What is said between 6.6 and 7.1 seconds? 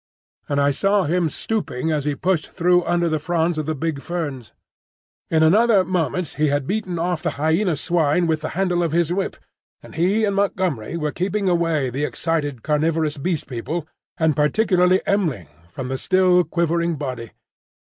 beaten